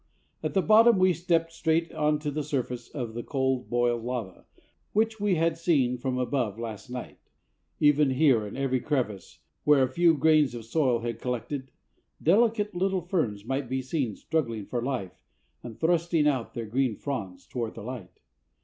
[0.41, 4.45] At the bottom we stepped straight on to the surface of cold boiled lava,
[4.93, 7.19] which we had seen from above last night.
[7.79, 11.69] Even here, in every crevice where a few grains of soil had collected,
[12.19, 15.21] delicate little ferns might be seen struggling for life,
[15.61, 18.21] and thrusting out their green fronds towards the light.